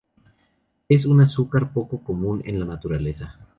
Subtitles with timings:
[0.89, 3.37] Es un azúcar poco común en la naturaleza.